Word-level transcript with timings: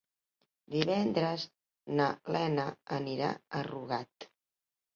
Divendres 0.75 1.45
na 2.01 2.09
Lena 2.37 2.67
anirà 2.99 3.31
a 3.61 3.65
Rugat. 3.71 4.31